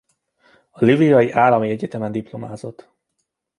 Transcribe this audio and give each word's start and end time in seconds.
A 0.71 0.85
Lvivi 0.85 1.31
Állami 1.31 1.69
Egyetemen 1.69 2.11
diplomázott. 2.11 2.89